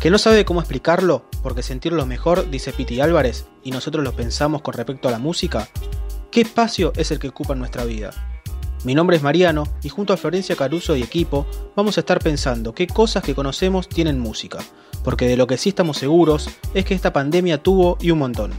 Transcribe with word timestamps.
¿Que 0.00 0.10
no 0.10 0.16
sabe 0.16 0.46
cómo 0.46 0.60
explicarlo? 0.60 1.26
Porque 1.42 1.62
sentirlo 1.62 2.06
mejor, 2.06 2.48
dice 2.48 2.72
Piti 2.72 3.02
Álvarez, 3.02 3.44
y 3.62 3.70
nosotros 3.70 4.02
lo 4.02 4.16
pensamos 4.16 4.62
con 4.62 4.72
respecto 4.72 5.08
a 5.08 5.10
la 5.10 5.18
música. 5.18 5.68
¿Qué 6.30 6.40
espacio 6.40 6.94
es 6.96 7.10
el 7.10 7.18
que 7.18 7.28
ocupa 7.28 7.52
en 7.52 7.58
nuestra 7.58 7.84
vida? 7.84 8.10
Mi 8.82 8.94
nombre 8.94 9.18
es 9.18 9.22
Mariano 9.22 9.64
y 9.82 9.90
junto 9.90 10.14
a 10.14 10.16
Florencia 10.16 10.56
Caruso 10.56 10.96
y 10.96 11.02
equipo 11.02 11.46
vamos 11.76 11.98
a 11.98 12.00
estar 12.00 12.18
pensando 12.18 12.74
qué 12.74 12.86
cosas 12.86 13.22
que 13.22 13.34
conocemos 13.34 13.90
tienen 13.90 14.18
música, 14.18 14.60
porque 15.04 15.28
de 15.28 15.36
lo 15.36 15.46
que 15.46 15.58
sí 15.58 15.68
estamos 15.68 15.98
seguros 15.98 16.48
es 16.72 16.86
que 16.86 16.94
esta 16.94 17.12
pandemia 17.12 17.62
tuvo 17.62 17.98
y 18.00 18.10
un 18.10 18.20
montón. 18.20 18.52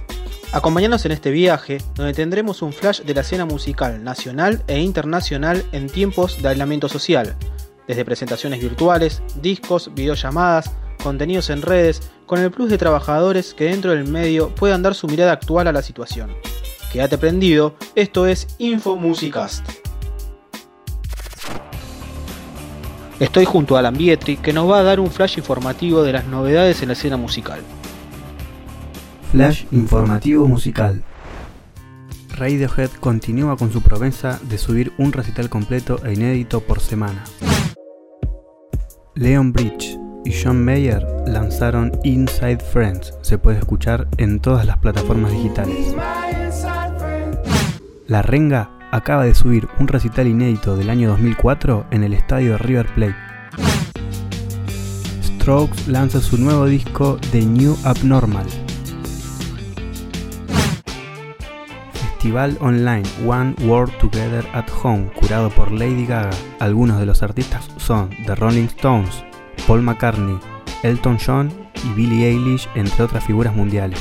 Acompáñanos 0.52 1.06
en 1.06 1.12
este 1.14 1.32
viaje 1.32 1.80
donde 1.96 2.14
tendremos 2.14 2.62
un 2.62 2.72
flash 2.72 3.02
de 3.02 3.16
la 3.16 3.22
escena 3.22 3.46
musical 3.46 4.04
nacional 4.04 4.64
e 4.68 4.80
internacional 4.80 5.66
en 5.72 5.90
tiempos 5.90 6.40
de 6.40 6.50
aislamiento 6.50 6.88
social, 6.88 7.36
desde 7.88 8.06
presentaciones 8.06 8.62
virtuales, 8.62 9.24
discos, 9.42 9.90
videollamadas, 9.96 10.70
contenidos 11.02 11.50
en 11.50 11.62
redes, 11.62 12.02
con 12.26 12.40
el 12.40 12.52
plus 12.52 12.70
de 12.70 12.78
trabajadores 12.78 13.54
que 13.54 13.66
dentro 13.66 13.92
del 13.92 14.08
medio 14.08 14.56
puedan 14.56 14.82
dar 14.82 14.96
su 14.96 15.08
mirada 15.08 15.34
actual 15.34 15.68
a 15.68 15.72
la 15.72 15.82
situación. 15.82 16.32
Quédate 16.92 17.18
prendido, 17.18 17.76
esto 17.96 18.28
es 18.28 18.48
Info 18.58 18.96
Musicast. 18.96 19.66
Estoy 23.22 23.46
junto 23.46 23.76
a 23.76 23.80
Alan 23.80 23.96
Bietri 23.96 24.38
que 24.38 24.52
nos 24.52 24.70
va 24.70 24.80
a 24.80 24.84
dar 24.84 25.00
un 25.00 25.12
flash 25.12 25.38
informativo 25.38 26.02
de 26.02 26.14
las 26.14 26.26
novedades 26.26 26.82
en 26.82 26.88
la 26.88 26.94
escena 26.94 27.18
musical. 27.18 27.62
Flash 29.32 29.66
informativo 29.72 30.48
musical. 30.48 31.04
Radiohead 32.36 32.90
continúa 33.00 33.58
con 33.58 33.72
su 33.72 33.82
promesa 33.82 34.40
de 34.50 34.58
subir 34.58 34.92
un 34.98 35.14
recital 35.14 35.50
completo 35.50 36.04
e 36.04 36.14
inédito 36.14 36.62
por 36.62 36.80
semana. 36.80 37.24
Leon 39.14 39.54
Bridge 39.54 40.01
y 40.26 40.32
John 40.34 40.64
Mayer 40.64 41.06
lanzaron 41.26 41.92
Inside 42.04 42.60
Friends. 42.60 43.14
Se 43.22 43.38
puede 43.38 43.60
escuchar 43.60 44.08
en 44.18 44.40
todas 44.40 44.66
las 44.66 44.78
plataformas 44.78 45.32
digitales. 45.32 45.96
La 48.08 48.22
Renga 48.22 48.70
acaba 48.92 49.24
de 49.24 49.34
subir 49.34 49.68
un 49.80 49.88
recital 49.88 50.28
inédito 50.28 50.76
del 50.76 50.90
año 50.90 51.10
2004 51.10 51.86
en 51.92 52.04
el 52.04 52.14
estadio 52.14 52.58
River 52.58 52.88
Plate. 52.94 53.16
Strokes 55.24 55.88
lanza 55.88 56.20
su 56.22 56.38
nuevo 56.38 56.66
disco 56.66 57.18
The 57.32 57.42
New 57.42 57.76
Abnormal. 57.84 58.46
Festival 61.94 62.56
online 62.62 63.04
One 63.26 63.56
World 63.66 63.98
Together 63.98 64.46
at 64.54 64.66
Home, 64.84 65.12
curado 65.20 65.50
por 65.50 65.72
Lady 65.72 66.06
Gaga. 66.06 66.30
Algunos 66.60 67.00
de 67.00 67.08
los 67.08 67.24
artistas 67.24 67.68
son 67.78 68.12
The 68.28 68.36
Rolling 68.36 68.66
Stones, 68.66 69.24
Paul 69.68 69.82
McCartney, 69.82 70.38
Elton 70.84 71.18
John 71.24 71.52
y 71.84 71.94
Billie 71.94 72.30
Eilish, 72.30 72.68
entre 72.76 73.04
otras 73.04 73.24
figuras 73.24 73.56
mundiales. 73.56 74.00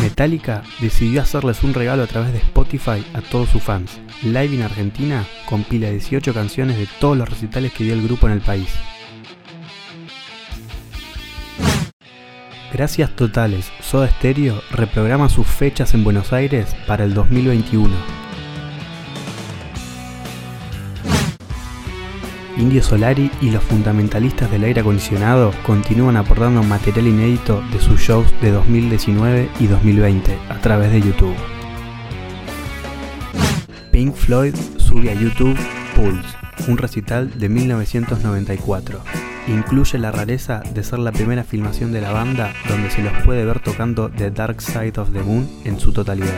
Metallica 0.00 0.62
decidió 0.80 1.22
hacerles 1.22 1.62
un 1.64 1.74
regalo 1.74 2.02
a 2.02 2.06
través 2.06 2.32
de 2.32 2.38
Spotify 2.38 3.04
a 3.14 3.20
todos 3.20 3.48
sus 3.48 3.62
fans. 3.62 4.00
Live 4.22 4.54
in 4.54 4.62
Argentina 4.62 5.24
compila 5.46 5.90
18 5.90 6.32
canciones 6.32 6.78
de 6.78 6.88
todos 7.00 7.16
los 7.16 7.28
recitales 7.28 7.72
que 7.72 7.84
dio 7.84 7.94
el 7.94 8.02
grupo 8.02 8.26
en 8.26 8.34
el 8.34 8.40
país. 8.40 8.68
Gracias 12.72 13.16
totales, 13.16 13.72
Soda 13.80 14.08
Stereo 14.08 14.62
reprograma 14.70 15.28
sus 15.28 15.46
fechas 15.46 15.94
en 15.94 16.04
Buenos 16.04 16.32
Aires 16.32 16.76
para 16.86 17.04
el 17.04 17.14
2021. 17.14 18.27
Indio 22.58 22.82
Solari 22.82 23.30
y 23.40 23.50
los 23.50 23.62
fundamentalistas 23.62 24.50
del 24.50 24.64
aire 24.64 24.80
acondicionado 24.80 25.52
continúan 25.64 26.16
aportando 26.16 26.64
material 26.64 27.06
inédito 27.06 27.62
de 27.72 27.78
sus 27.78 28.00
shows 28.00 28.26
de 28.42 28.50
2019 28.50 29.48
y 29.60 29.68
2020 29.68 30.36
a 30.48 30.60
través 30.60 30.90
de 30.90 31.00
YouTube. 31.00 31.36
Pink 33.92 34.12
Floyd 34.12 34.56
sube 34.76 35.10
a 35.10 35.14
YouTube 35.14 35.56
Pulse, 35.94 36.36
un 36.66 36.78
recital 36.78 37.38
de 37.38 37.48
1994. 37.48 39.02
Incluye 39.46 39.96
la 39.98 40.10
rareza 40.10 40.60
de 40.74 40.82
ser 40.82 40.98
la 40.98 41.12
primera 41.12 41.44
filmación 41.44 41.92
de 41.92 42.00
la 42.00 42.10
banda 42.10 42.52
donde 42.68 42.90
se 42.90 43.02
los 43.02 43.12
puede 43.24 43.44
ver 43.44 43.60
tocando 43.60 44.10
The 44.10 44.32
Dark 44.32 44.60
Side 44.60 44.98
of 44.98 45.12
the 45.12 45.22
Moon 45.22 45.48
en 45.64 45.78
su 45.78 45.92
totalidad. 45.92 46.34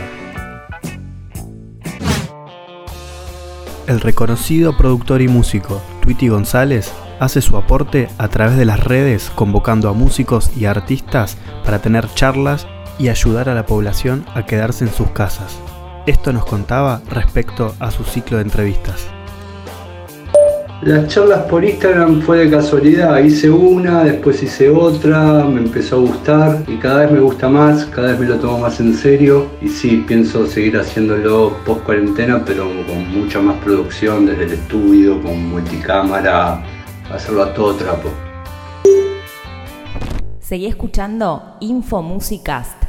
El 3.87 3.99
reconocido 3.99 4.77
productor 4.77 5.21
y 5.23 5.27
músico 5.27 5.81
Tweety 6.01 6.27
González 6.27 6.91
hace 7.19 7.41
su 7.41 7.55
aporte 7.55 8.09
a 8.17 8.27
través 8.27 8.57
de 8.57 8.65
las 8.65 8.83
redes 8.83 9.31
convocando 9.35 9.87
a 9.89 9.93
músicos 9.93 10.51
y 10.57 10.65
artistas 10.65 11.37
para 11.63 11.79
tener 11.79 12.11
charlas 12.13 12.67
y 12.97 13.09
ayudar 13.09 13.49
a 13.49 13.55
la 13.55 13.65
población 13.65 14.25
a 14.33 14.45
quedarse 14.45 14.85
en 14.85 14.91
sus 14.91 15.09
casas. 15.11 15.59
Esto 16.07 16.33
nos 16.33 16.45
contaba 16.45 17.01
respecto 17.09 17.75
a 17.79 17.91
su 17.91 18.03
ciclo 18.03 18.37
de 18.37 18.43
entrevistas. 18.43 19.07
Las 20.83 21.09
charlas 21.09 21.43
por 21.43 21.63
Instagram 21.63 22.23
fue 22.23 22.39
de 22.39 22.49
casualidad, 22.49 23.19
hice 23.19 23.51
una, 23.51 24.03
después 24.03 24.41
hice 24.41 24.67
otra, 24.67 25.45
me 25.45 25.61
empezó 25.61 25.97
a 25.97 25.99
gustar 25.99 26.63
y 26.67 26.77
cada 26.77 27.01
vez 27.01 27.11
me 27.11 27.19
gusta 27.19 27.49
más, 27.49 27.85
cada 27.85 28.07
vez 28.07 28.19
me 28.19 28.25
lo 28.25 28.39
tomo 28.39 28.57
más 28.57 28.79
en 28.79 28.95
serio 28.95 29.47
y 29.61 29.67
sí, 29.67 30.03
pienso 30.07 30.47
seguir 30.47 30.77
haciéndolo 30.77 31.55
post 31.67 31.83
cuarentena, 31.83 32.43
pero 32.43 32.63
con 32.87 33.07
mucha 33.11 33.39
más 33.39 33.63
producción 33.63 34.25
desde 34.25 34.45
el 34.45 34.53
estudio, 34.53 35.21
con 35.21 35.49
multicámara, 35.49 36.63
hacerlo 37.13 37.43
a 37.43 37.53
todo 37.53 37.75
trapo. 37.75 38.09
Seguí 40.39 40.65
escuchando 40.65 41.57
Info 41.59 42.01
Musicast. 42.01 42.81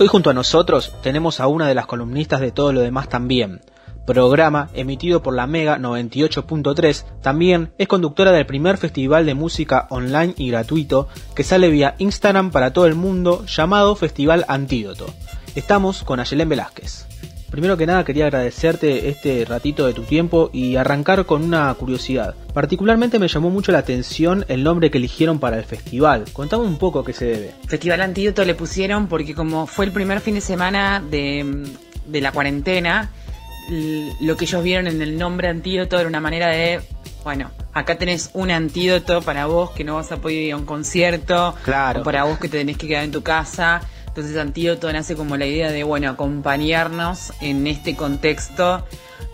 Hoy 0.00 0.06
junto 0.06 0.30
a 0.30 0.32
nosotros 0.32 0.94
tenemos 1.02 1.38
a 1.38 1.48
una 1.48 1.68
de 1.68 1.74
las 1.74 1.84
columnistas 1.84 2.40
de 2.40 2.50
todo 2.50 2.72
lo 2.72 2.80
demás 2.80 3.10
también, 3.10 3.60
programa 4.08 4.70
emitido 4.72 5.22
por 5.22 5.34
la 5.34 5.46
Mega 5.46 5.76
98.3, 5.78 7.04
también 7.20 7.72
es 7.76 7.88
conductora 7.88 8.32
del 8.32 8.46
primer 8.46 8.78
festival 8.78 9.26
de 9.26 9.34
música 9.34 9.86
online 9.90 10.32
y 10.38 10.48
gratuito 10.48 11.08
que 11.36 11.44
sale 11.44 11.68
vía 11.68 11.94
Instagram 11.98 12.50
para 12.50 12.72
todo 12.72 12.86
el 12.86 12.94
mundo 12.94 13.44
llamado 13.44 13.94
Festival 13.96 14.46
Antídoto. 14.48 15.12
Estamos 15.54 16.04
con 16.04 16.20
Ayelén 16.20 16.48
Velázquez. 16.48 17.06
Primero 17.50 17.76
que 17.76 17.86
nada 17.86 18.04
quería 18.04 18.24
agradecerte 18.24 19.10
este 19.10 19.44
ratito 19.44 19.86
de 19.86 19.92
tu 19.92 20.04
tiempo 20.04 20.48
y 20.54 20.76
arrancar 20.76 21.26
con 21.26 21.42
una 21.42 21.72
curiosidad. 21.74 22.34
Particularmente 22.54 23.18
me 23.18 23.28
llamó 23.28 23.50
mucho 23.50 23.72
la 23.72 23.78
atención 23.78 24.46
el 24.48 24.64
nombre 24.64 24.90
que 24.90 24.96
eligieron 24.96 25.38
para 25.38 25.58
el 25.58 25.64
festival. 25.64 26.24
Contame 26.32 26.64
un 26.64 26.78
poco 26.78 27.04
qué 27.04 27.12
se 27.12 27.26
debe. 27.26 27.54
Festival 27.66 28.00
Antídoto 28.00 28.42
le 28.46 28.54
pusieron 28.54 29.06
porque 29.06 29.34
como 29.34 29.66
fue 29.66 29.84
el 29.84 29.92
primer 29.92 30.20
fin 30.20 30.34
de 30.34 30.40
semana 30.40 31.02
de, 31.10 31.66
de 32.06 32.20
la 32.22 32.32
cuarentena, 32.32 33.10
lo 33.68 34.36
que 34.36 34.44
ellos 34.44 34.62
vieron 34.62 34.86
en 34.86 35.02
el 35.02 35.18
nombre 35.18 35.48
antídoto 35.48 35.98
era 35.98 36.08
una 36.08 36.20
manera 36.20 36.48
de, 36.48 36.80
bueno, 37.24 37.50
acá 37.74 37.98
tenés 37.98 38.30
un 38.34 38.50
antídoto 38.50 39.22
para 39.22 39.46
vos 39.46 39.70
que 39.70 39.84
no 39.84 39.96
vas 39.96 40.10
a 40.12 40.16
poder 40.16 40.38
ir 40.38 40.52
a 40.52 40.56
un 40.56 40.64
concierto, 40.64 41.54
claro. 41.64 42.00
o 42.00 42.04
para 42.04 42.24
vos 42.24 42.38
que 42.38 42.48
te 42.48 42.58
tenés 42.58 42.78
que 42.78 42.88
quedar 42.88 43.04
en 43.04 43.12
tu 43.12 43.22
casa. 43.22 43.82
Entonces 44.06 44.36
antídoto 44.36 44.92
nace 44.92 45.14
como 45.14 45.36
la 45.36 45.46
idea 45.46 45.70
de, 45.70 45.84
bueno, 45.84 46.10
acompañarnos 46.10 47.32
en 47.40 47.66
este 47.66 47.94
contexto 47.94 48.84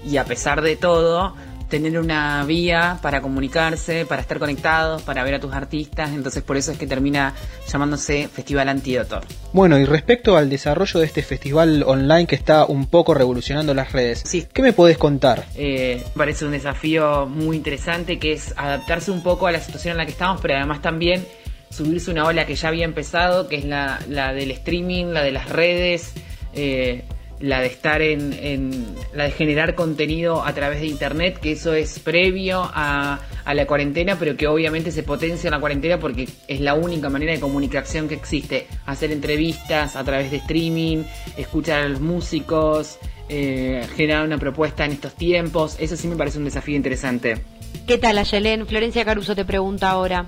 y 0.05 0.17
a 0.19 0.25
pesar 0.25 0.61
de 0.63 0.77
todo, 0.77 1.35
tener 1.75 1.99
una 1.99 2.45
vía 2.45 3.01
para 3.03 3.21
comunicarse, 3.21 4.07
para 4.07 4.23
estar 4.23 4.39
conectados, 4.39 5.03
para 5.03 5.25
ver 5.25 5.35
a 5.35 5.41
tus 5.41 5.53
artistas, 5.53 6.11
entonces 6.13 6.41
por 6.45 6.57
eso 6.57 6.71
es 6.71 6.79
que 6.79 6.87
termina 6.87 7.35
llamándose 7.67 8.29
Festival 8.29 8.69
Antídoto. 8.69 9.21
Bueno, 9.53 9.77
y 9.77 9.85
respecto 9.85 10.37
al 10.37 10.49
desarrollo 10.49 11.01
de 11.01 11.07
este 11.07 11.25
festival 11.25 11.83
online 11.85 12.29
que 12.29 12.37
está 12.37 12.65
un 12.65 12.87
poco 12.87 13.13
revolucionando 13.13 13.75
las 13.75 13.91
redes, 13.91 14.23
sí. 14.25 14.47
¿qué 14.53 14.63
me 14.63 14.73
podés 14.73 14.99
contar? 14.99 15.47
Eh, 15.57 16.01
parece 16.15 16.45
un 16.45 16.53
desafío 16.53 17.27
muy 17.27 17.57
interesante 17.57 18.21
que 18.21 18.35
es 18.35 18.55
adaptarse 18.57 19.11
un 19.11 19.25
poco 19.25 19.49
a 19.49 19.51
la 19.51 19.59
situación 19.59 19.93
en 19.93 19.99
la 19.99 20.07
que 20.07 20.13
estamos, 20.13 20.41
pero 20.41 20.55
además 20.55 20.81
también 20.81 21.27
subirse 21.71 22.09
una 22.13 22.25
ola 22.25 22.47
que 22.47 22.55
ya 22.55 22.69
había 22.69 22.85
empezado, 22.85 23.49
que 23.49 23.57
es 23.57 23.65
la, 23.65 23.99
la 24.09 24.33
del 24.33 24.53
streaming, 24.53 25.07
la 25.07 25.25
de 25.25 25.33
las 25.33 25.49
redes. 25.49 26.13
Eh, 26.55 27.03
la 27.45 27.61
de 27.61 27.67
estar 27.67 28.01
en, 28.01 28.97
la 29.13 29.25
de 29.25 29.31
generar 29.31 29.75
contenido 29.75 30.43
a 30.43 30.55
través 30.55 30.81
de 30.81 30.87
internet, 30.87 31.39
que 31.39 31.53
eso 31.53 31.75
es 31.75 31.99
previo 31.99 32.63
a, 32.73 33.21
la 33.45 33.67
cuarentena, 33.67 34.17
pero 34.19 34.35
que 34.35 34.47
obviamente 34.47 34.91
se 34.91 35.03
potencia 35.03 35.49
en 35.49 35.53
la 35.53 35.61
cuarentena 35.61 35.99
porque 35.99 36.27
es 36.49 36.61
la 36.61 36.73
única 36.73 37.11
manera 37.11 37.33
de 37.33 37.41
comunicación 37.41 38.09
que 38.09 38.15
existe. 38.15 38.67
Hacer 38.87 39.13
entrevistas 39.13 39.95
a 39.95 40.05
través 40.05 40.31
de 40.31 40.39
streaming, 40.39 41.05
escuchar 41.37 41.83
a 41.83 41.89
los 41.89 42.01
músicos, 42.01 42.99
eh, 43.29 43.87
generar 43.95 44.25
una 44.25 44.39
propuesta 44.39 44.87
en 44.87 44.93
estos 44.93 45.15
tiempos, 45.15 45.77
eso 45.79 45.97
sí 45.97 46.09
me 46.09 46.17
parece 46.17 46.39
un 46.39 46.45
desafío 46.47 46.77
interesante. 46.77 47.43
¿Qué 47.87 47.99
tal, 47.99 48.17
Ayelén? 48.17 48.67
Florencia 48.67 49.05
Caruso 49.05 49.37
te 49.37 49.45
pregunta 49.45 49.91
ahora. 49.91 50.25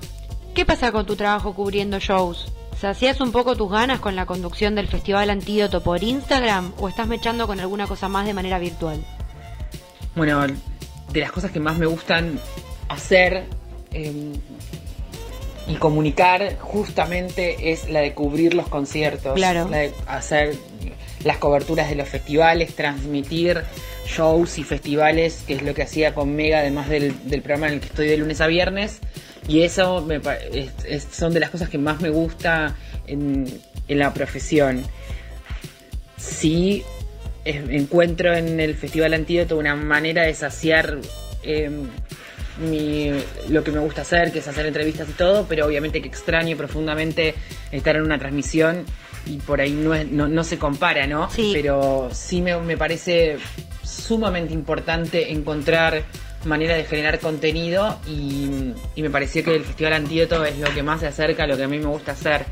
¿Qué 0.55 0.67
pasa 0.67 0.93
con 0.93 1.07
tu 1.07 1.17
trabajo 1.17 1.55
cubriendo 1.55 1.99
shows? 1.99 2.53
¿Sacías 2.81 3.21
un 3.21 3.33
poco 3.33 3.57
tus 3.57 3.71
ganas 3.71 4.01
con 4.01 4.17
la 4.17 4.27
conducción 4.27 4.75
del 4.75 4.87
Festival 4.89 5.31
Antídoto 5.31 5.83
por 5.83 6.03
Instagram 6.03 6.73
o 6.79 6.89
estás 6.89 7.07
mechando 7.09 7.47
con 7.47 7.59
alguna 7.59 7.87
cosa 7.87 8.09
más 8.09 8.27
de 8.27 8.35
manera 8.35 8.59
virtual? 8.59 9.03
Bueno, 10.15 10.47
de 11.13 11.21
las 11.21 11.33
cosas 11.33 11.51
que 11.51 11.61
más 11.61 11.79
me 11.79 11.87
gustan 11.87 12.39
hacer 12.89 13.45
em, 13.93 14.33
y 15.67 15.75
comunicar 15.77 16.59
justamente 16.59 17.73
es 17.73 17.89
la 17.89 18.01
de 18.01 18.13
cubrir 18.13 18.53
los 18.55 18.69
conciertos, 18.69 19.35
Claro. 19.35 19.69
la 19.71 19.79
de 19.79 19.95
hacer 20.07 20.55
las 21.25 21.39
coberturas 21.39 21.89
de 21.89 21.97
los 21.97 22.09
festivales, 22.09 22.75
transmitir 22.77 23.63
shows 24.07 24.59
y 24.59 24.65
festivales, 24.65 25.43
que 25.47 25.55
es 25.55 25.63
lo 25.63 25.75
que 25.75 25.83
hacía 25.83 26.15
con 26.15 26.37
Mega, 26.37 26.59
además 26.59 26.89
del, 26.89 27.15
del 27.29 27.41
programa 27.43 27.69
en 27.69 27.75
el 27.75 27.81
que 27.81 27.87
estoy 27.87 28.07
de 28.07 28.19
lunes 28.19 28.41
a 28.41 28.47
viernes. 28.47 29.01
Y 29.49 29.63
eso 29.63 30.03
me 30.03 30.19
pa- 30.21 30.37
es- 30.37 30.73
es- 30.85 31.07
son 31.13 31.33
de 31.33 31.41
las 31.41 31.51
cosas 31.51 31.69
que 31.69 31.79
más 31.79 32.01
me 32.01 32.11
gusta 32.11 32.75
en, 33.07 33.47
en 33.89 33.99
la 33.99 34.13
profesión. 34.13 34.83
Sí, 36.17 36.83
es- 37.45 37.69
encuentro 37.69 38.35
en 38.35 38.59
el 38.61 38.75
Festival 38.75 39.15
Antídoto 39.15 39.57
una 39.57 39.77
manera 39.77 40.23
de 40.23 40.35
saciar 40.35 40.99
eh, 41.49 41.71
mi- 42.59 43.13
lo 43.51 43.63
que 43.63 43.71
me 43.71 43.79
gusta 43.79 44.03
hacer, 44.03 44.33
que 44.33 44.41
es 44.41 44.49
hacer 44.49 44.67
entrevistas 44.67 45.09
y 45.09 45.13
todo, 45.13 45.47
pero 45.49 45.67
obviamente 45.67 46.01
que 46.03 46.09
extraño 46.09 46.57
profundamente 46.57 47.35
estar 47.71 47.95
en 47.97 48.03
una 48.03 48.19
transmisión 48.19 48.85
y 49.27 49.37
por 49.39 49.61
ahí 49.61 49.71
no, 49.73 49.95
es- 49.95 50.11
no, 50.11 50.27
no 50.27 50.43
se 50.43 50.59
compara, 50.59 51.07
¿no? 51.07 51.31
Sí. 51.31 51.51
Pero 51.55 52.09
sí 52.13 52.41
me, 52.43 52.57
me 52.59 52.77
parece 52.77 53.37
sumamente 53.85 54.53
importante 54.55 55.31
encontrar 55.31 56.03
manera 56.45 56.75
de 56.77 56.85
generar 56.85 57.19
contenido 57.19 57.99
y, 58.07 58.73
y 58.95 59.03
me 59.03 59.11
pareció 59.11 59.43
que 59.43 59.57
el 59.57 59.65
Festival 59.65 59.95
Antídoto 59.95 60.45
es 60.45 60.59
lo 60.59 60.73
que 60.73 60.83
más 60.83 61.01
se 61.01 61.07
acerca 61.07 61.45
a 61.45 61.47
lo 61.47 61.57
que 61.57 61.65
a 61.65 61.69
mí 61.69 61.79
me 61.79 61.87
gusta 61.87 62.13
hacer. 62.13 62.47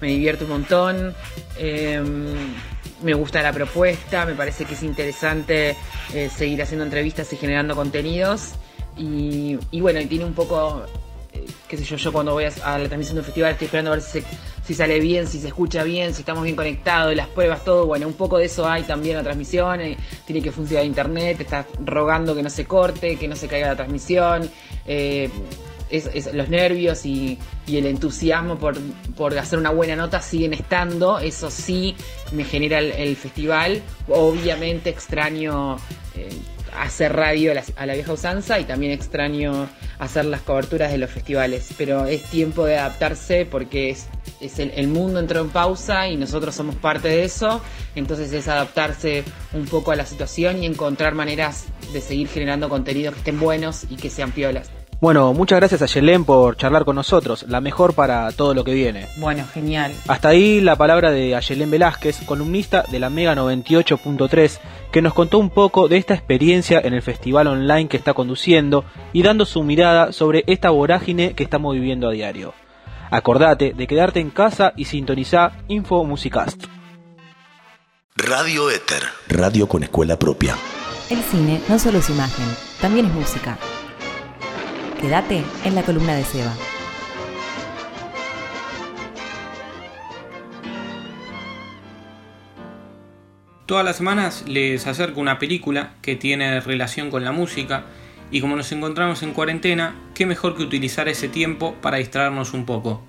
Me 0.00 0.08
divierto 0.08 0.44
un 0.44 0.50
montón, 0.50 1.14
eh, 1.58 2.02
me 3.02 3.14
gusta 3.14 3.42
la 3.42 3.52
propuesta, 3.52 4.26
me 4.26 4.34
parece 4.34 4.64
que 4.64 4.74
es 4.74 4.82
interesante 4.82 5.76
eh, 6.12 6.28
seguir 6.28 6.62
haciendo 6.62 6.84
entrevistas 6.84 7.32
y 7.32 7.36
generando 7.36 7.74
contenidos 7.74 8.52
y, 8.96 9.58
y 9.70 9.80
bueno, 9.80 10.00
y 10.00 10.06
tiene 10.06 10.24
un 10.24 10.34
poco, 10.34 10.84
qué 11.68 11.76
sé 11.76 11.84
yo, 11.84 11.96
yo 11.96 12.12
cuando 12.12 12.32
voy 12.32 12.44
a, 12.44 12.78
la 12.78 12.88
transmisión 12.88 13.16
de 13.16 13.20
un 13.20 13.24
festival 13.24 13.52
estoy 13.52 13.66
esperando 13.66 13.92
a 13.92 13.94
ver 13.96 14.02
si, 14.02 14.22
si 14.64 14.74
sale 14.74 15.00
bien, 15.00 15.26
si 15.26 15.38
se 15.38 15.48
escucha 15.48 15.82
bien, 15.82 16.14
si 16.14 16.20
estamos 16.20 16.44
bien 16.44 16.56
conectados, 16.56 17.14
las 17.14 17.28
pruebas, 17.28 17.64
todo, 17.64 17.86
bueno, 17.86 18.06
un 18.06 18.14
poco 18.14 18.38
de 18.38 18.46
eso 18.46 18.68
hay 18.68 18.82
también 18.82 19.16
la 19.16 19.22
transmisión, 19.22 19.80
eh, 19.80 19.96
tiene 20.26 20.42
que 20.42 20.52
funcionar 20.52 20.84
internet, 20.84 21.40
estás 21.40 21.66
rogando 21.84 22.34
que 22.34 22.42
no 22.42 22.50
se 22.50 22.64
corte, 22.64 23.16
que 23.16 23.28
no 23.28 23.36
se 23.36 23.48
caiga 23.48 23.68
la 23.68 23.76
transmisión, 23.76 24.50
eh, 24.86 25.30
los 26.32 26.48
nervios 26.48 27.06
y, 27.06 27.38
el 27.68 27.86
entusiasmo 27.86 28.58
por, 28.58 28.76
por 29.16 29.36
hacer 29.38 29.58
una 29.58 29.70
buena 29.70 29.96
nota 29.96 30.20
siguen 30.20 30.52
estando, 30.52 31.18
eso 31.18 31.50
sí 31.50 31.96
me 32.32 32.44
genera 32.44 32.78
el, 32.78 32.92
el 32.92 33.16
festival, 33.16 33.82
obviamente 34.08 34.90
extraño... 34.90 35.76
eh, 36.14 36.28
hacer 36.74 37.14
radio 37.14 37.52
a 37.76 37.86
la, 37.86 37.94
vieja 37.94 38.12
usanza 38.12 38.58
y 38.58 38.64
también 38.64 38.92
extraño 38.92 39.68
hacer 39.98 40.24
las 40.24 40.42
coberturas 40.42 40.92
de 40.92 40.98
los 40.98 41.10
festivales. 41.10 41.70
Pero 41.76 42.06
es 42.06 42.22
tiempo 42.24 42.64
de 42.64 42.78
adaptarse 42.78 43.46
porque 43.46 43.90
es, 43.90 44.06
es 44.40 44.58
el, 44.58 44.70
el 44.72 44.88
mundo 44.88 45.20
entró 45.20 45.40
en 45.40 45.50
pausa 45.50 46.08
y 46.08 46.16
nosotros 46.16 46.54
somos 46.54 46.74
parte 46.76 47.08
de 47.08 47.24
eso. 47.24 47.60
Entonces 47.94 48.32
es 48.32 48.48
adaptarse 48.48 49.24
un 49.52 49.66
poco 49.66 49.92
a 49.92 49.96
la 49.96 50.06
situación 50.06 50.62
y 50.62 50.66
encontrar 50.66 51.14
maneras 51.14 51.66
de 51.92 52.00
seguir 52.00 52.28
generando 52.28 52.68
contenidos 52.68 53.14
que 53.14 53.20
estén 53.20 53.40
buenos 53.40 53.84
y 53.88 53.96
que 53.96 54.10
sean 54.10 54.32
piolas. 54.32 54.70
Bueno, 55.06 55.32
muchas 55.34 55.60
gracias 55.60 55.82
a 55.82 55.86
Yelén 55.86 56.24
por 56.24 56.56
charlar 56.56 56.84
con 56.84 56.96
nosotros, 56.96 57.44
la 57.46 57.60
mejor 57.60 57.94
para 57.94 58.32
todo 58.32 58.54
lo 58.54 58.64
que 58.64 58.74
viene. 58.74 59.06
Bueno, 59.18 59.46
genial. 59.54 59.94
Hasta 60.08 60.30
ahí 60.30 60.60
la 60.60 60.74
palabra 60.74 61.12
de 61.12 61.36
Ayelén 61.36 61.70
Velázquez, 61.70 62.22
columnista 62.26 62.82
de 62.90 62.98
la 62.98 63.08
Mega 63.08 63.36
98.3, 63.36 64.58
que 64.90 65.02
nos 65.02 65.14
contó 65.14 65.38
un 65.38 65.50
poco 65.50 65.86
de 65.86 65.96
esta 65.96 66.14
experiencia 66.14 66.80
en 66.80 66.92
el 66.92 67.02
festival 67.02 67.46
online 67.46 67.86
que 67.86 67.96
está 67.96 68.14
conduciendo 68.14 68.84
y 69.12 69.22
dando 69.22 69.46
su 69.46 69.62
mirada 69.62 70.10
sobre 70.10 70.42
esta 70.48 70.70
vorágine 70.70 71.34
que 71.34 71.44
estamos 71.44 71.74
viviendo 71.74 72.08
a 72.08 72.10
diario. 72.10 72.52
Acordate 73.08 73.74
de 73.74 73.86
quedarte 73.86 74.18
en 74.18 74.30
casa 74.30 74.72
y 74.74 74.86
sintonizar 74.86 75.52
Info 75.68 76.02
Musicast. 76.02 76.64
Radio 78.16 78.70
Éter, 78.70 79.04
radio 79.28 79.68
con 79.68 79.84
escuela 79.84 80.18
propia. 80.18 80.56
El 81.10 81.22
cine 81.22 81.60
no 81.68 81.78
solo 81.78 81.98
es 81.98 82.10
imagen, 82.10 82.46
también 82.80 83.06
es 83.06 83.12
música. 83.12 83.56
Quédate 85.00 85.44
en 85.64 85.74
la 85.74 85.82
columna 85.82 86.14
de 86.14 86.24
Seba. 86.24 86.54
Todas 93.66 93.84
las 93.84 93.96
semanas 93.96 94.44
les 94.46 94.86
acerco 94.86 95.20
una 95.20 95.38
película 95.38 95.94
que 96.00 96.16
tiene 96.16 96.60
relación 96.60 97.10
con 97.10 97.24
la 97.24 97.32
música 97.32 97.84
y 98.30 98.40
como 98.40 98.56
nos 98.56 98.72
encontramos 98.72 99.22
en 99.22 99.32
cuarentena, 99.32 99.94
qué 100.14 100.24
mejor 100.24 100.56
que 100.56 100.62
utilizar 100.62 101.08
ese 101.08 101.28
tiempo 101.28 101.74
para 101.82 101.98
distraernos 101.98 102.54
un 102.54 102.64
poco. 102.64 103.02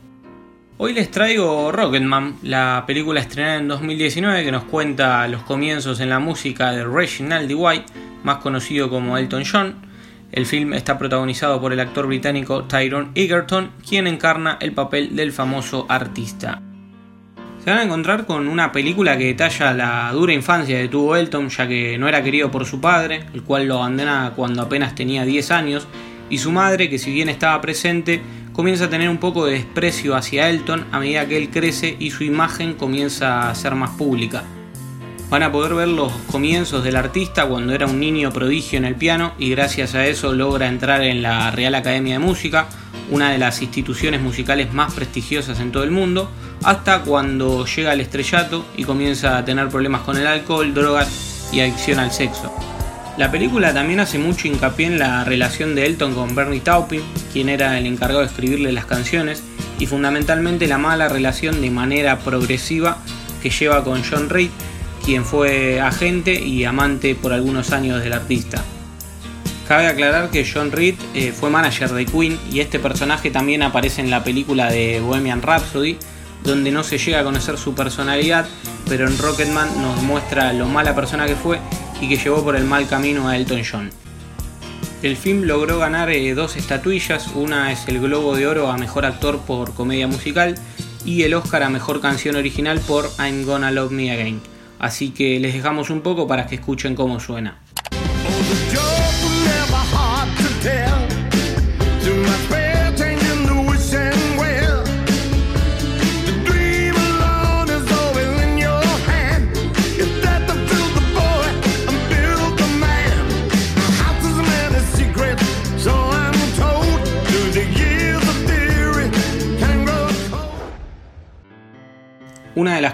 Hoy 0.80 0.94
les 0.94 1.10
traigo 1.10 1.72
Rocketman, 1.72 2.38
la 2.44 2.84
película 2.86 3.22
estrenada 3.22 3.58
en 3.58 3.68
2019 3.68 4.44
que 4.44 4.52
nos 4.52 4.66
cuenta 4.66 5.28
los 5.28 5.44
comienzos 5.44 6.02
en 6.02 6.10
la 6.10 6.20
música 6.20 6.72
de 6.72 6.84
Reginald 6.84 7.52
White, 7.52 7.86
más 8.24 8.38
conocido 8.38 8.90
como 8.90 9.18
Elton 9.18 9.44
John. 9.50 9.87
El 10.32 10.46
film 10.46 10.74
está 10.74 10.98
protagonizado 10.98 11.62
por 11.62 11.72
el 11.72 11.80
actor 11.80 12.08
británico 12.08 12.66
Tyrone 12.66 13.12
Egerton, 13.16 13.72
quien 13.88 14.08
encarna 14.08 14.58
el 14.60 14.74
papel 14.74 15.16
del 15.16 15.32
famoso 15.32 15.86
artista. 15.88 16.62
Se 17.64 17.72
van 17.72 17.80
a 17.80 17.84
encontrar 17.84 18.26
con 18.26 18.48
una 18.48 18.72
película 18.72 19.18
que 19.18 19.26
detalla 19.26 19.74
la 19.74 20.12
dura 20.14 20.34
infancia 20.34 20.80
que 20.80 20.88
tuvo 20.88 21.16
Elton, 21.16 21.50
ya 21.50 21.68
que 21.68 21.98
no 21.98 22.08
era 22.08 22.24
querido 22.24 22.52
por 22.52 22.66
su 22.66 22.80
padre, 22.80 23.26
el 23.34 23.44
cual 23.44 23.68
lo 23.68 23.78
abandona 23.78 24.34
cuando 24.36 24.62
apenas 24.62 24.96
tenía 24.96 25.26
10 25.26 25.52
años, 25.52 25.88
y 26.30 26.38
su 26.38 26.52
madre, 26.52 26.90
que 26.90 27.00
si 27.00 27.12
bien 27.12 27.30
estaba 27.30 27.60
presente, 27.62 28.22
comienza 28.54 28.86
a 28.86 28.90
tener 28.90 29.10
un 29.10 29.18
poco 29.18 29.46
de 29.46 29.54
desprecio 29.54 30.16
hacia 30.16 30.50
Elton 30.50 30.86
a 30.92 31.00
medida 31.00 31.28
que 31.28 31.38
él 31.38 31.50
crece 31.50 31.96
y 32.00 32.12
su 32.12 32.24
imagen 32.24 32.74
comienza 32.74 33.50
a 33.50 33.56
ser 33.56 33.76
más 33.76 33.92
pública. 33.92 34.44
Van 35.30 35.44
a 35.44 35.52
poder 35.52 35.74
ver 35.74 35.90
los 35.90 36.14
comienzos 36.32 36.86
del 36.86 36.96
artista 36.96 37.46
cuando 37.48 37.74
era 37.74 37.86
un 37.86 38.00
niño 38.00 38.32
prodigio 38.32 38.78
en 38.78 38.86
el 38.86 38.96
piano 38.96 39.34
y 39.38 39.50
gracias 39.50 39.94
a 39.94 40.06
eso 40.06 40.32
logra 40.32 40.68
entrar 40.68 41.02
en 41.02 41.22
la 41.22 41.52
Real 41.52 41.76
Academia 41.76 42.14
de 42.14 42.20
Música, 42.20 42.68
una 43.12 43.32
de 43.32 43.38
las 43.38 43.62
instituciones 43.62 44.22
musicales 44.22 44.74
más 44.74 44.94
prestigiosas 44.94 45.60
en 45.60 45.74
todo 45.74 45.84
el 45.84 45.92
mundo, 45.92 46.32
hasta 46.64 47.02
cuando 47.02 47.66
llega 47.66 47.92
al 47.92 48.00
estrellato 48.00 48.66
y 48.78 48.86
comienza 48.86 49.38
a 49.38 49.44
tener 49.44 49.68
problemas 49.68 50.02
con 50.02 50.16
el 50.16 50.28
alcohol, 50.28 50.74
drogas 50.74 51.50
y 51.52 51.60
adicción 51.60 52.00
al 52.00 52.14
sexo. 52.14 52.54
La 53.18 53.30
película 53.30 53.74
también 53.74 54.00
hace 54.00 54.20
mucho 54.20 54.48
hincapié 54.48 54.86
en 54.86 55.00
la 55.00 55.26
relación 55.26 55.76
de 55.76 55.88
Elton 55.88 56.14
con 56.14 56.36
Bernie 56.36 56.62
Taupin, 56.62 57.02
quien 57.34 57.50
era 57.50 57.78
el 57.78 57.86
encargado 57.86 58.22
de 58.22 58.28
escribirle 58.28 58.72
las 58.72 58.86
canciones, 58.86 59.44
y 59.78 59.88
fundamentalmente 59.88 60.68
la 60.68 60.78
mala 60.78 61.10
relación 61.10 61.60
de 61.60 61.70
manera 61.70 62.20
progresiva 62.20 63.00
que 63.42 63.50
lleva 63.50 63.84
con 63.84 64.04
John 64.10 64.30
Reid, 64.30 64.52
quien 65.08 65.24
fue 65.24 65.80
agente 65.80 66.34
y 66.34 66.66
amante 66.66 67.16
por 67.16 67.32
algunos 67.32 67.72
años 67.72 68.04
del 68.04 68.12
artista. 68.12 68.62
Cabe 69.66 69.88
aclarar 69.88 70.32
que 70.32 70.46
John 70.46 70.70
Reid 70.70 70.96
eh, 71.14 71.32
fue 71.32 71.50
manager 71.50 71.94
de 71.94 72.06
Queen 72.06 72.38
y 72.52 72.60
este 72.60 72.78
personaje 72.78 73.32
también 73.32 73.64
aparece 73.64 74.02
en 74.02 74.10
la 74.10 74.26
película 74.26 74.70
de 74.70 75.00
Bohemian 75.00 75.42
Rhapsody, 75.42 75.98
donde 76.44 76.72
no 76.72 76.84
se 76.84 76.98
llega 76.98 77.22
a 77.22 77.24
conocer 77.24 77.58
su 77.58 77.74
personalidad, 77.74 78.50
pero 78.90 79.08
en 79.08 79.18
Rocketman 79.18 79.82
nos 79.82 80.04
muestra 80.04 80.52
lo 80.52 80.68
mala 80.68 80.94
persona 80.94 81.26
que 81.26 81.38
fue 81.38 81.62
y 82.02 82.10
que 82.10 82.18
llevó 82.18 82.44
por 82.44 82.58
el 82.58 82.66
mal 82.66 82.86
camino 82.90 83.30
a 83.30 83.38
Elton 83.38 83.62
John. 83.64 83.90
El 85.04 85.16
film 85.16 85.44
logró 85.44 85.80
ganar 85.80 86.10
eh, 86.10 86.34
dos 86.34 86.58
estatuillas, 86.58 87.30
una 87.34 87.72
es 87.72 87.88
el 87.88 88.02
Globo 88.02 88.36
de 88.36 88.46
Oro 88.46 88.70
a 88.70 88.78
Mejor 88.78 89.06
Actor 89.06 89.40
por 89.40 89.74
Comedia 89.74 90.08
Musical 90.08 90.56
y 91.06 91.24
el 91.24 91.34
Oscar 91.34 91.64
a 91.64 91.70
Mejor 91.70 92.02
Canción 92.02 92.36
Original 92.36 92.82
por 92.82 93.10
I'm 93.20 93.46
Gonna 93.46 93.72
Love 93.72 93.92
Me 93.92 94.12
Again. 94.12 94.57
Así 94.80 95.10
que 95.12 95.40
les 95.40 95.54
dejamos 95.54 95.90
un 95.90 96.02
poco 96.02 96.28
para 96.28 96.46
que 96.48 96.56
escuchen 96.56 96.96
cómo 96.96 97.20
suena. 97.20 97.58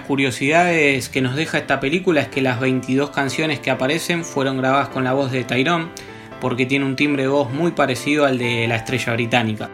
Curiosidades 0.04 1.08
que 1.08 1.20
nos 1.20 1.34
deja 1.34 1.58
esta 1.58 1.80
película 1.80 2.20
es 2.20 2.28
que 2.28 2.40
las 2.40 2.60
22 2.60 3.10
canciones 3.10 3.60
que 3.60 3.70
aparecen 3.70 4.24
fueron 4.24 4.58
grabadas 4.58 4.88
con 4.88 5.04
la 5.04 5.12
voz 5.12 5.32
de 5.32 5.44
Tyrone, 5.44 5.88
porque 6.40 6.66
tiene 6.66 6.84
un 6.84 6.96
timbre 6.96 7.24
de 7.24 7.28
voz 7.28 7.52
muy 7.52 7.72
parecido 7.72 8.24
al 8.24 8.38
de 8.38 8.68
la 8.68 8.76
estrella 8.76 9.14
británica. 9.14 9.70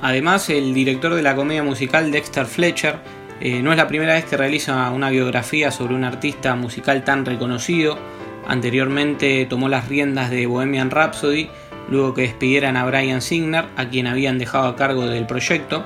Además, 0.00 0.48
el 0.50 0.74
director 0.74 1.14
de 1.14 1.22
la 1.22 1.34
comedia 1.34 1.62
musical 1.62 2.10
Dexter 2.10 2.46
Fletcher 2.46 2.96
eh, 3.40 3.62
no 3.62 3.72
es 3.72 3.76
la 3.76 3.88
primera 3.88 4.14
vez 4.14 4.24
que 4.24 4.36
realiza 4.36 4.90
una 4.90 5.10
biografía 5.10 5.70
sobre 5.70 5.94
un 5.94 6.04
artista 6.04 6.54
musical 6.56 7.04
tan 7.04 7.24
reconocido. 7.24 7.98
Anteriormente 8.46 9.46
tomó 9.46 9.68
las 9.68 9.88
riendas 9.88 10.30
de 10.30 10.46
Bohemian 10.46 10.90
Rhapsody, 10.90 11.48
luego 11.88 12.14
que 12.14 12.22
despidieran 12.22 12.76
a 12.76 12.84
Brian 12.84 13.20
Signer, 13.20 13.66
a 13.76 13.88
quien 13.88 14.06
habían 14.06 14.38
dejado 14.38 14.68
a 14.68 14.76
cargo 14.76 15.06
del 15.06 15.26
proyecto. 15.26 15.84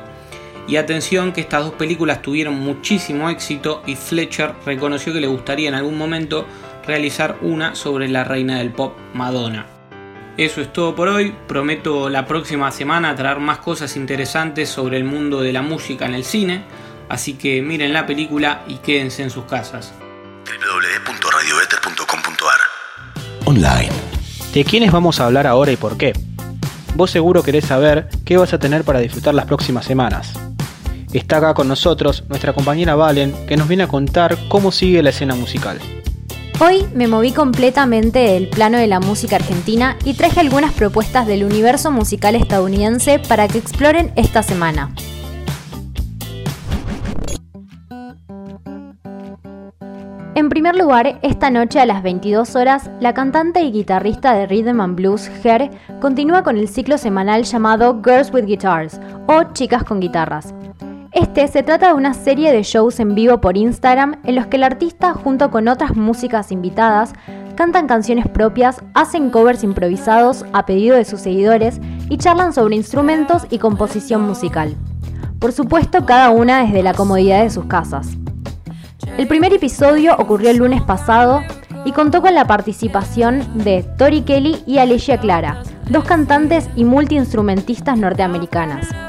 Y 0.68 0.76
atención 0.76 1.32
que 1.32 1.40
estas 1.40 1.64
dos 1.64 1.72
películas 1.72 2.20
tuvieron 2.20 2.60
muchísimo 2.60 3.30
éxito 3.30 3.82
y 3.86 3.96
Fletcher 3.96 4.54
reconoció 4.66 5.14
que 5.14 5.20
le 5.20 5.26
gustaría 5.26 5.68
en 5.68 5.74
algún 5.74 5.96
momento 5.96 6.46
realizar 6.86 7.38
una 7.40 7.74
sobre 7.74 8.06
la 8.08 8.22
reina 8.22 8.58
del 8.58 8.70
pop 8.70 8.94
Madonna. 9.14 9.64
Eso 10.36 10.60
es 10.60 10.70
todo 10.72 10.94
por 10.94 11.08
hoy, 11.08 11.34
prometo 11.48 12.10
la 12.10 12.26
próxima 12.26 12.70
semana 12.70 13.16
traer 13.16 13.40
más 13.40 13.58
cosas 13.58 13.96
interesantes 13.96 14.68
sobre 14.68 14.98
el 14.98 15.04
mundo 15.04 15.40
de 15.40 15.52
la 15.52 15.62
música 15.62 16.04
en 16.04 16.14
el 16.14 16.22
cine, 16.22 16.62
así 17.08 17.34
que 17.34 17.62
miren 17.62 17.94
la 17.94 18.06
película 18.06 18.62
y 18.68 18.76
quédense 18.76 19.22
en 19.22 19.30
sus 19.30 19.46
casas. 19.46 19.94
www.radioether.com.ar 20.44 22.60
Online. 23.46 23.90
¿De 24.52 24.64
quiénes 24.64 24.92
vamos 24.92 25.18
a 25.18 25.26
hablar 25.26 25.46
ahora 25.46 25.72
y 25.72 25.76
por 25.76 25.96
qué? 25.96 26.12
Vos 26.94 27.10
seguro 27.10 27.42
querés 27.42 27.64
saber 27.64 28.08
qué 28.24 28.36
vas 28.36 28.52
a 28.52 28.58
tener 28.58 28.84
para 28.84 29.00
disfrutar 29.00 29.34
las 29.34 29.46
próximas 29.46 29.84
semanas. 29.84 30.47
Está 31.12 31.38
acá 31.38 31.54
con 31.54 31.68
nosotros 31.68 32.24
nuestra 32.28 32.52
compañera 32.52 32.94
Valen, 32.94 33.34
que 33.46 33.56
nos 33.56 33.66
viene 33.66 33.84
a 33.84 33.88
contar 33.88 34.36
cómo 34.48 34.70
sigue 34.70 35.02
la 35.02 35.10
escena 35.10 35.34
musical. 35.34 35.78
Hoy 36.60 36.84
me 36.92 37.06
moví 37.06 37.32
completamente 37.32 38.18
del 38.18 38.48
plano 38.48 38.78
de 38.78 38.88
la 38.88 39.00
música 39.00 39.36
argentina 39.36 39.96
y 40.04 40.14
traje 40.14 40.40
algunas 40.40 40.74
propuestas 40.74 41.26
del 41.26 41.44
universo 41.44 41.90
musical 41.90 42.34
estadounidense 42.34 43.20
para 43.20 43.48
que 43.48 43.58
exploren 43.58 44.12
esta 44.16 44.42
semana. 44.42 44.92
En 50.34 50.48
primer 50.48 50.76
lugar, 50.76 51.18
esta 51.22 51.50
noche 51.50 51.80
a 51.80 51.86
las 51.86 52.02
22 52.02 52.54
horas, 52.54 52.90
la 53.00 53.12
cantante 53.12 53.62
y 53.62 53.72
guitarrista 53.72 54.34
de 54.34 54.46
Rhythm 54.46 54.80
and 54.80 54.94
Blues, 54.94 55.28
Her, 55.42 55.70
continúa 56.00 56.42
con 56.42 56.56
el 56.56 56.68
ciclo 56.68 56.96
semanal 56.98 57.44
llamado 57.44 58.00
Girls 58.04 58.32
with 58.32 58.44
Guitars 58.44 59.00
o 59.26 59.52
Chicas 59.52 59.82
con 59.84 60.00
Guitarras. 60.00 60.54
Este 61.18 61.48
se 61.48 61.64
trata 61.64 61.88
de 61.88 61.94
una 61.94 62.14
serie 62.14 62.52
de 62.52 62.62
shows 62.62 63.00
en 63.00 63.16
vivo 63.16 63.40
por 63.40 63.56
Instagram 63.56 64.20
en 64.22 64.36
los 64.36 64.46
que 64.46 64.56
el 64.56 64.62
artista, 64.62 65.14
junto 65.14 65.50
con 65.50 65.66
otras 65.66 65.96
músicas 65.96 66.52
invitadas, 66.52 67.12
cantan 67.56 67.88
canciones 67.88 68.28
propias, 68.28 68.84
hacen 68.94 69.30
covers 69.30 69.64
improvisados 69.64 70.44
a 70.52 70.64
pedido 70.64 70.94
de 70.94 71.04
sus 71.04 71.20
seguidores 71.20 71.80
y 72.08 72.18
charlan 72.18 72.52
sobre 72.52 72.76
instrumentos 72.76 73.48
y 73.50 73.58
composición 73.58 74.22
musical. 74.22 74.76
Por 75.40 75.50
supuesto, 75.50 76.06
cada 76.06 76.30
una 76.30 76.62
desde 76.62 76.84
la 76.84 76.94
comodidad 76.94 77.42
de 77.42 77.50
sus 77.50 77.64
casas. 77.64 78.10
El 79.16 79.26
primer 79.26 79.52
episodio 79.52 80.14
ocurrió 80.18 80.50
el 80.50 80.58
lunes 80.58 80.82
pasado 80.82 81.42
y 81.84 81.90
contó 81.90 82.22
con 82.22 82.36
la 82.36 82.46
participación 82.46 83.64
de 83.64 83.82
Tori 83.98 84.22
Kelly 84.22 84.62
y 84.68 84.78
Alicia 84.78 85.18
Clara, 85.18 85.64
dos 85.90 86.04
cantantes 86.04 86.68
y 86.76 86.84
multiinstrumentistas 86.84 87.98
norteamericanas. 87.98 89.07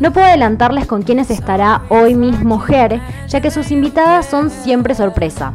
No 0.00 0.12
puedo 0.12 0.26
adelantarles 0.28 0.86
con 0.86 1.02
quiénes 1.02 1.28
estará 1.28 1.82
hoy 1.88 2.14
mismo 2.14 2.60
Ger, 2.60 3.00
ya 3.26 3.40
que 3.40 3.50
sus 3.50 3.72
invitadas 3.72 4.26
son 4.26 4.48
siempre 4.48 4.94
sorpresa. 4.94 5.52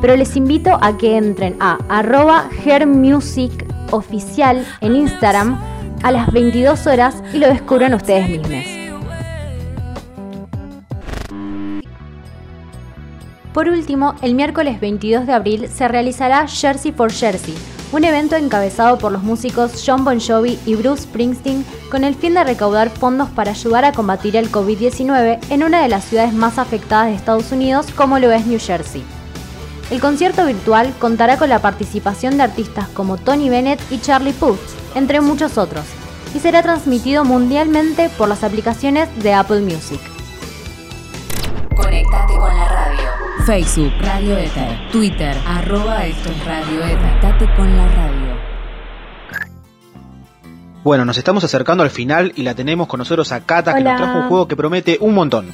Pero 0.00 0.16
les 0.16 0.34
invito 0.36 0.76
a 0.82 0.98
que 0.98 1.16
entren 1.16 1.56
a 1.60 1.78
arroba 1.88 2.48
en 4.80 4.96
Instagram 4.96 5.60
a 6.02 6.10
las 6.10 6.32
22 6.32 6.86
horas 6.88 7.22
y 7.32 7.38
lo 7.38 7.46
descubran 7.46 7.94
ustedes 7.94 8.28
mismos. 8.28 8.64
Por 13.52 13.68
último, 13.68 14.16
el 14.22 14.34
miércoles 14.34 14.80
22 14.80 15.28
de 15.28 15.32
abril 15.32 15.68
se 15.68 15.86
realizará 15.86 16.48
Jersey 16.48 16.90
for 16.90 17.12
Jersey, 17.12 17.54
un 17.94 18.02
evento 18.02 18.34
encabezado 18.34 18.98
por 18.98 19.12
los 19.12 19.22
músicos 19.22 19.84
John 19.86 20.04
Bon 20.04 20.18
Jovi 20.18 20.58
y 20.66 20.74
Bruce 20.74 21.04
Springsteen 21.04 21.64
con 21.92 22.02
el 22.02 22.16
fin 22.16 22.34
de 22.34 22.42
recaudar 22.42 22.90
fondos 22.90 23.28
para 23.30 23.52
ayudar 23.52 23.84
a 23.84 23.92
combatir 23.92 24.34
el 24.34 24.50
COVID-19 24.50 25.38
en 25.48 25.62
una 25.62 25.80
de 25.80 25.88
las 25.88 26.04
ciudades 26.04 26.34
más 26.34 26.58
afectadas 26.58 27.06
de 27.06 27.14
Estados 27.14 27.52
Unidos 27.52 27.86
como 27.94 28.18
lo 28.18 28.32
es 28.32 28.46
New 28.46 28.58
Jersey. 28.58 29.04
El 29.92 30.00
concierto 30.00 30.44
virtual 30.44 30.92
contará 30.98 31.36
con 31.36 31.48
la 31.48 31.60
participación 31.60 32.36
de 32.36 32.42
artistas 32.42 32.88
como 32.88 33.16
Tony 33.16 33.48
Bennett 33.48 33.80
y 33.92 34.00
Charlie 34.00 34.32
Puth, 34.32 34.58
entre 34.96 35.20
muchos 35.20 35.56
otros, 35.56 35.84
y 36.34 36.40
será 36.40 36.64
transmitido 36.64 37.24
mundialmente 37.24 38.08
por 38.18 38.28
las 38.28 38.42
aplicaciones 38.42 39.08
de 39.22 39.34
Apple 39.34 39.60
Music. 39.60 40.13
Facebook, 43.46 43.92
Radio 44.00 44.38
Ether, 44.38 44.90
Twitter, 44.90 45.36
arroba 45.46 46.06
esto 46.06 46.30
es 46.30 46.46
Radio 46.46 46.82
Ether. 46.82 47.20
Conectate 47.20 47.54
con 47.54 47.76
la 47.76 47.86
radio. 47.88 48.38
Bueno, 50.82 51.04
nos 51.04 51.18
estamos 51.18 51.44
acercando 51.44 51.82
al 51.82 51.90
final 51.90 52.32
y 52.36 52.42
la 52.42 52.54
tenemos 52.54 52.86
con 52.86 52.98
nosotros 52.98 53.32
a 53.32 53.40
Kata, 53.40 53.74
que 53.74 53.84
nos 53.84 53.96
trajo 53.98 54.18
un 54.20 54.28
juego 54.28 54.48
que 54.48 54.56
promete 54.56 54.96
un 54.98 55.12
montón. 55.12 55.52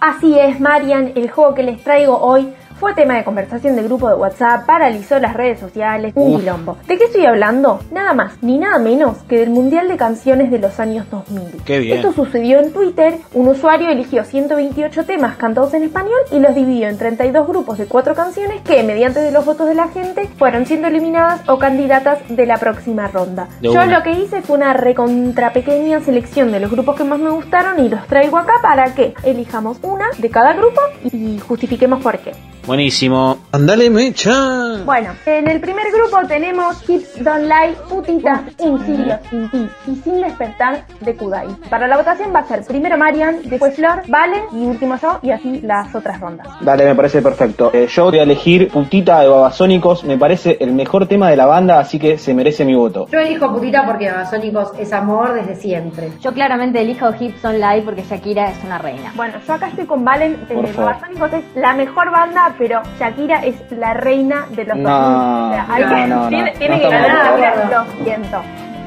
Así 0.00 0.38
es, 0.38 0.60
Marian, 0.60 1.12
el 1.14 1.30
juego 1.30 1.54
que 1.54 1.62
les 1.62 1.82
traigo 1.82 2.18
hoy 2.20 2.52
fue 2.80 2.94
tema 2.94 3.14
de 3.14 3.24
conversación 3.24 3.76
de 3.76 3.82
grupo 3.82 4.08
de 4.08 4.14
WhatsApp, 4.14 4.64
paralizó 4.64 5.18
las 5.18 5.34
redes 5.34 5.60
sociales, 5.60 6.12
un 6.16 6.40
quilombo. 6.40 6.78
¿De 6.88 6.96
qué 6.96 7.04
estoy 7.04 7.26
hablando? 7.26 7.78
Nada 7.92 8.14
más 8.14 8.42
ni 8.42 8.56
nada 8.56 8.78
menos 8.78 9.18
que 9.28 9.38
del 9.38 9.50
Mundial 9.50 9.86
de 9.86 9.98
Canciones 9.98 10.50
de 10.50 10.58
los 10.58 10.80
años 10.80 11.06
2000. 11.10 11.62
Qué 11.66 11.78
bien. 11.78 11.98
Esto 11.98 12.12
sucedió 12.12 12.58
en 12.58 12.72
Twitter, 12.72 13.18
un 13.34 13.48
usuario 13.48 13.90
eligió 13.90 14.24
128 14.24 15.04
temas 15.04 15.36
cantados 15.36 15.74
en 15.74 15.82
español 15.82 16.18
y 16.32 16.38
los 16.38 16.54
dividió 16.54 16.88
en 16.88 16.96
32 16.96 17.46
grupos 17.46 17.76
de 17.76 17.84
4 17.84 18.14
canciones 18.14 18.62
que, 18.62 18.82
mediante 18.82 19.20
de 19.20 19.30
los 19.30 19.44
votos 19.44 19.68
de 19.68 19.74
la 19.74 19.88
gente, 19.88 20.26
fueron 20.38 20.64
siendo 20.64 20.88
eliminadas 20.88 21.46
o 21.48 21.58
candidatas 21.58 22.20
de 22.30 22.46
la 22.46 22.56
próxima 22.56 23.08
ronda. 23.08 23.48
De 23.60 23.68
Yo 23.68 23.74
una. 23.74 23.98
lo 23.98 24.02
que 24.02 24.12
hice 24.12 24.40
fue 24.40 24.56
una 24.56 24.72
recontra 24.72 25.52
pequeña 25.52 26.00
selección 26.00 26.50
de 26.50 26.60
los 26.60 26.70
grupos 26.70 26.96
que 26.96 27.04
más 27.04 27.18
me 27.18 27.28
gustaron 27.28 27.78
y 27.84 27.90
los 27.90 28.06
traigo 28.06 28.38
acá 28.38 28.54
para 28.62 28.94
que 28.94 29.12
elijamos 29.22 29.76
una 29.82 30.06
de 30.16 30.30
cada 30.30 30.54
grupo 30.54 30.80
y 31.12 31.38
justifiquemos 31.40 32.02
por 32.02 32.18
qué. 32.20 32.32
Buenísimo. 32.66 33.38
Andale, 33.52 33.90
mecha. 33.90 34.59
Bueno, 34.84 35.10
en 35.26 35.48
el 35.48 35.60
primer 35.60 35.86
grupo 35.92 36.26
tenemos 36.26 36.88
Hips 36.88 37.22
Don't 37.22 37.44
Lie, 37.44 37.76
Putita, 37.88 38.44
Un 38.58 38.84
Sirio 38.84 39.18
Sin 39.28 39.50
Ti 39.50 39.68
y 39.86 39.96
Sin 39.96 40.20
Despertar 40.20 40.84
de 41.00 41.16
Kudai. 41.16 41.48
Para 41.68 41.86
la 41.86 41.96
votación 41.96 42.32
va 42.34 42.40
a 42.40 42.44
ser 42.44 42.64
primero 42.64 42.96
Marian, 42.96 43.38
después 43.44 43.74
Flor, 43.74 44.02
Valen 44.08 44.42
y 44.52 44.64
último 44.66 44.96
yo 45.00 45.18
y 45.22 45.30
así 45.30 45.60
las 45.62 45.94
otras 45.94 46.20
rondas. 46.20 46.46
Dale, 46.60 46.84
me 46.84 46.94
parece 46.94 47.22
perfecto. 47.22 47.70
Eh, 47.72 47.86
yo 47.86 48.04
voy 48.04 48.18
a 48.18 48.22
elegir 48.22 48.68
Putita 48.68 49.20
de 49.20 49.28
Babasónicos, 49.28 50.04
me 50.04 50.16
parece 50.16 50.56
el 50.60 50.72
mejor 50.72 51.06
tema 51.06 51.30
de 51.30 51.36
la 51.36 51.46
banda, 51.46 51.78
así 51.78 51.98
que 51.98 52.18
se 52.18 52.34
merece 52.34 52.64
mi 52.64 52.74
voto. 52.74 53.06
Yo 53.10 53.18
elijo 53.18 53.52
putita 53.52 53.84
porque 53.86 54.10
Babasónicos 54.10 54.72
es 54.78 54.92
amor 54.92 55.34
desde 55.34 55.56
siempre. 55.56 56.10
Yo 56.20 56.32
claramente 56.32 56.80
elijo 56.80 57.10
Hips 57.18 57.44
Online 57.44 57.82
porque 57.82 58.02
Shakira 58.02 58.50
es 58.50 58.62
una 58.64 58.78
reina. 58.78 59.12
Bueno, 59.16 59.34
yo 59.46 59.52
acá 59.52 59.68
estoy 59.68 59.86
con 59.86 60.04
Valen, 60.04 60.38
eh. 60.48 60.72
Babasónicos 60.76 61.32
es 61.32 61.44
la 61.54 61.74
mejor 61.74 62.10
banda, 62.10 62.54
pero 62.58 62.82
Shakira 62.98 63.44
es 63.44 63.56
la 63.70 63.94
reina 63.94 64.46
de 64.50 64.59
los 64.64 64.76
No, 64.76 64.90
2000. 64.90 65.50
O 65.50 65.52
sea, 65.52 65.66
hay 65.70 65.82
no, 65.82 65.88
que- 65.88 66.06
no, 66.06 66.16
no, 66.22 66.28
tiene, 66.28 66.52
que 66.54 66.68
ganar, 66.68 66.80
de 66.80 67.42
Shakira, 67.42 67.48
acuerdo. 67.50 67.84
lo 67.98 68.04
siento. 68.04 68.42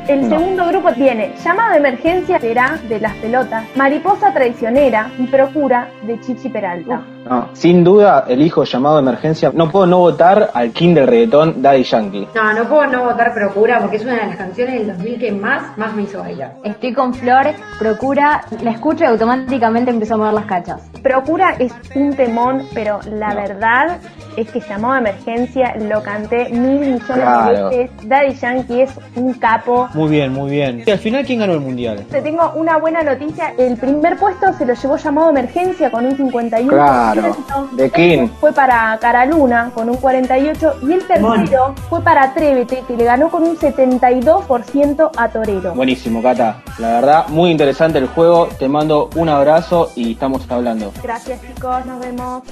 El 0.06 0.30
No. 0.30 0.38
segundo 0.38 0.68
grupo 0.68 0.92
tiene 0.92 1.32
Llamado 1.42 1.72
de 1.72 1.78
Emergencia 1.78 2.38
será 2.38 2.78
de 2.90 3.00
Las 3.00 3.14
Pelotas, 3.16 3.64
Mariposa 3.78 4.34
Traicionera 4.34 5.10
y 5.18 5.28
Procura 5.28 5.88
de 6.02 6.20
Chichi 6.20 6.50
Peralta. 6.50 7.00
No, 7.30 7.48
sin 7.54 7.86
duda, 7.86 8.26
elijo 8.28 8.66
llamado 8.66 8.98
de 8.98 9.02
emergencia. 9.04 9.50
No 9.54 9.72
puedo 9.72 9.86
no 9.86 10.00
votar 10.00 10.50
al 10.54 10.72
king 10.72 10.94
del 10.94 11.08
reggaetón, 11.08 11.62
Daddy 11.62 11.84
Yankee. 11.84 12.28
No, 12.36 12.52
no 12.54 12.66
puedo 12.66 12.86
no 12.88 13.06
votar 13.06 13.34
Procura 13.34 13.80
porque 13.80 13.96
es 13.96 14.04
una 14.04 14.16
de 14.16 14.26
las 14.28 14.36
canciones 14.36 14.76
del 14.80 14.88
2000 14.98 15.20
que 15.20 15.32
más, 15.32 15.78
más 15.78 15.94
me 15.94 16.02
hizo 16.02 16.20
bailar. 16.20 16.52
Estoy 16.66 16.92
con 16.94 17.14
Flor, 17.14 17.46
procura, 17.80 18.44
la 18.62 18.72
escucho 18.72 19.06
y 19.06 19.08
automáticamente 19.08 19.90
empiezo 19.90 20.16
a 20.16 20.18
mover 20.18 20.34
las 20.34 20.46
cachas. 20.48 20.82
Procura 21.02 21.56
es 21.60 21.74
un 21.96 22.14
temón, 22.14 22.64
pero 22.74 23.00
la 23.10 23.34
verdad 23.36 24.00
es 24.38 24.50
que 24.52 24.60
llamado 24.60 24.94
de 24.96 25.00
emergencia 25.12 25.76
lo 25.80 26.02
canté 26.04 26.50
mil 26.50 26.80
millones 26.80 27.02
Claro. 27.08 27.70
de 27.70 27.78
veces. 27.78 27.92
Daddy 28.08 28.34
Yankee 28.36 28.82
es 28.82 28.92
un 29.16 29.34
capo. 29.34 29.88
Muy 29.94 30.10
bien, 30.10 30.34
muy 30.34 30.52
bien. 30.52 30.84
Y 30.86 30.92
al 30.92 31.00
final, 31.00 31.26
¿quién 31.26 31.40
ganó 31.40 31.54
el 31.54 31.60
mundial? 31.60 32.06
Te 32.10 32.22
tengo 32.22 32.52
una 32.56 32.78
buena 32.78 33.02
noticia. 33.04 33.54
El 33.58 33.78
primer 33.78 34.18
puesto 34.18 34.54
se 34.54 34.66
lo 34.66 34.74
llevó 34.74 34.98
llamado 34.98 35.28
de 35.32 35.40
emergencia 35.40 35.92
con 35.92 36.06
un 36.06 36.16
51%. 36.18 36.68
Claro, 36.70 37.36
The 37.78 37.90
King. 37.90 38.28
Fue 38.40 38.52
para 38.54 38.98
Cara 39.00 39.26
Luna 39.26 39.72
con 39.74 39.90
un 39.90 39.98
48%. 39.98 40.74
Y 40.88 40.94
el 40.94 41.06
tercero 41.08 41.74
fue 41.90 42.02
para 42.02 42.24
Atrévete, 42.24 42.84
que 42.88 42.96
le 42.98 43.04
ganó 43.06 43.30
con 43.30 43.44
un 43.44 43.58
72% 43.58 45.12
a 45.16 45.30
Torero. 45.30 45.74
Buenísimo, 45.74 46.22
Cata. 46.22 46.62
La 46.80 46.94
verdad, 46.94 47.28
muy 47.30 47.52
interesante 47.52 47.98
el 48.00 48.08
juego. 48.08 48.48
Te 48.60 48.68
mando 48.68 49.10
un 49.16 49.30
abrazo 49.30 49.92
y 49.96 50.14
estamos 50.14 50.50
hablando. 50.50 50.92
Gracias 51.04 51.40
chicos, 51.42 51.86
nos 51.86 52.00
vemos. 52.00 52.44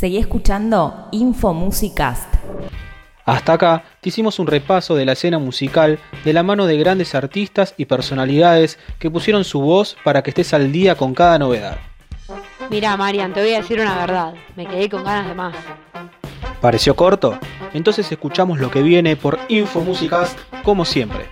Seguí 0.00 0.16
escuchando 0.16 1.08
Info 1.12 1.52
Musicast. 1.52 2.32
Hasta 3.26 3.52
acá 3.52 3.84
te 4.00 4.08
hicimos 4.08 4.38
un 4.38 4.46
repaso 4.46 4.94
de 4.94 5.04
la 5.04 5.12
escena 5.12 5.38
musical 5.38 5.98
de 6.24 6.32
la 6.32 6.42
mano 6.42 6.64
de 6.64 6.78
grandes 6.78 7.14
artistas 7.14 7.74
y 7.76 7.84
personalidades 7.84 8.78
que 8.98 9.10
pusieron 9.10 9.44
su 9.44 9.60
voz 9.60 9.98
para 10.02 10.22
que 10.22 10.30
estés 10.30 10.54
al 10.54 10.72
día 10.72 10.94
con 10.94 11.12
cada 11.12 11.38
novedad. 11.38 11.76
Mira, 12.70 12.96
Marian, 12.96 13.34
te 13.34 13.42
voy 13.42 13.52
a 13.52 13.60
decir 13.60 13.78
una 13.78 13.94
verdad. 13.98 14.32
Me 14.56 14.64
quedé 14.64 14.88
con 14.88 15.04
ganas 15.04 15.28
de 15.28 15.34
más. 15.34 15.54
¿Pareció 16.62 16.96
corto? 16.96 17.38
Entonces 17.74 18.10
escuchamos 18.10 18.58
lo 18.58 18.70
que 18.70 18.80
viene 18.80 19.16
por 19.16 19.38
Info 19.48 19.82
Musicast 19.82 20.38
como 20.62 20.86
siempre. 20.86 21.26